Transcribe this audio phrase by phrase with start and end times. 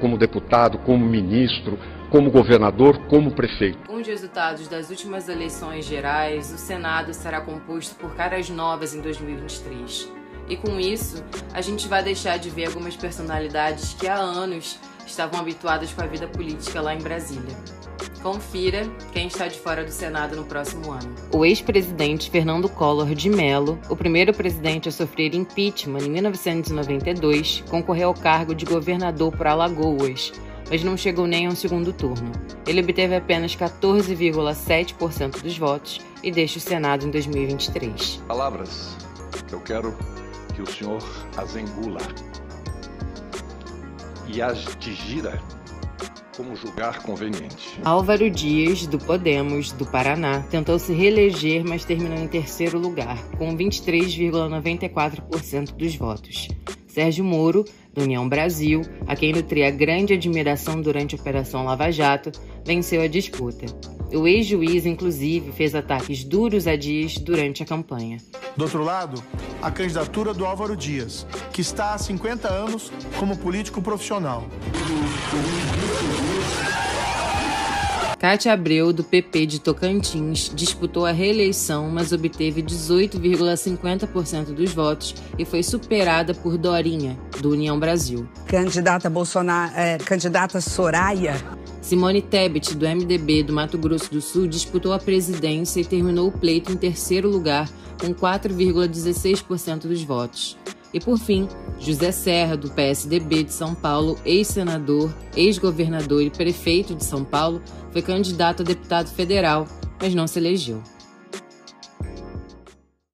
[0.00, 1.78] Como deputado, como ministro,
[2.10, 3.78] como governador, como prefeito.
[3.86, 9.00] Com os resultados das últimas eleições gerais, o Senado será composto por caras novas em
[9.00, 10.12] 2023.
[10.48, 15.40] E com isso, a gente vai deixar de ver algumas personalidades que há anos estavam
[15.40, 17.56] habituadas com a vida política lá em Brasília.
[18.26, 18.82] Confira
[19.12, 21.14] quem está de fora do Senado no próximo ano.
[21.32, 28.08] O ex-presidente Fernando Collor de Mello, o primeiro presidente a sofrer impeachment em 1992, concorreu
[28.08, 30.32] ao cargo de governador por Alagoas,
[30.68, 32.32] mas não chegou nem ao segundo turno.
[32.66, 38.24] Ele obteve apenas 14,7% dos votos e deixa o Senado em 2023.
[38.26, 38.96] Palavras
[39.46, 39.96] que eu quero
[40.52, 41.00] que o senhor
[41.36, 42.00] as engula
[44.26, 45.40] e as digira
[46.36, 47.80] como julgar conveniente.
[47.82, 53.56] Álvaro Dias, do Podemos, do Paraná, tentou se reeleger, mas terminou em terceiro lugar, com
[53.56, 56.48] 23,94% dos votos.
[56.86, 62.32] Sérgio Moro, do União Brasil, a quem nutria grande admiração durante a Operação Lava Jato,
[62.64, 63.66] venceu a disputa.
[64.14, 68.16] O ex-juiz, inclusive, fez ataques duros a Dias durante a campanha.
[68.56, 69.22] Do outro lado,
[69.60, 74.46] a candidatura do Álvaro Dias, que está há 50 anos como político profissional.
[78.18, 85.44] Cátia Abreu, do PP de Tocantins, disputou a reeleição, mas obteve 18,50% dos votos e
[85.44, 88.26] foi superada por Dorinha, do União Brasil.
[88.46, 91.36] Candidata Bolsonaro, é, candidata Soraya.
[91.80, 96.32] Simone Tebet, do MDB do Mato Grosso do Sul, disputou a presidência e terminou o
[96.32, 100.56] pleito em terceiro lugar, com 4,16% dos votos.
[100.96, 101.46] E por fim,
[101.78, 107.60] José Serra, do PSDB de São Paulo, ex-senador, ex-governador e prefeito de São Paulo,
[107.92, 109.68] foi candidato a deputado federal,
[110.00, 110.82] mas não se elegeu.